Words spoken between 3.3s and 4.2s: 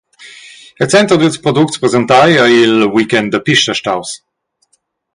da pista» staus.